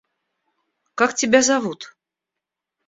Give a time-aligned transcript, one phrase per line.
[0.95, 1.95] Как тебя зовут?